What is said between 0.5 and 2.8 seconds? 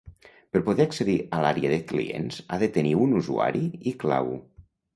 Per poder accedir a l'àrea de clients ha de